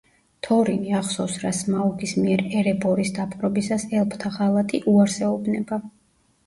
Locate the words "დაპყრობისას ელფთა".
3.21-4.37